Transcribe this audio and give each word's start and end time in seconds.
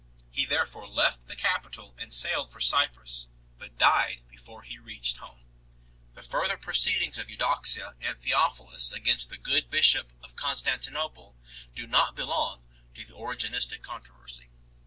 He 0.31 0.45
therefore 0.47 0.87
left 0.87 1.27
the 1.27 1.35
capital 1.35 1.93
and 1.99 2.11
sailed 2.11 2.51
for 2.51 2.59
Cyprus, 2.59 3.27
but 3.59 3.77
died 3.77 4.23
before 4.27 4.63
he 4.63 4.79
reached 4.79 5.17
home. 5.17 5.43
The 6.15 6.23
further 6.23 6.57
proceedings 6.57 7.19
of 7.19 7.29
Eudoxia 7.29 7.93
and 8.01 8.17
Theophilus 8.17 8.91
against 8.91 9.29
the 9.29 9.37
good 9.37 9.69
bishop 9.69 10.11
of 10.23 10.35
Con 10.35 10.55
stantinople 10.55 11.35
do 11.75 11.85
not 11.85 12.15
belong 12.15 12.65
to 12.95 13.05
the 13.05 13.13
Origenistic 13.13 13.83
controversy 13.83 14.45
4 14.45 14.49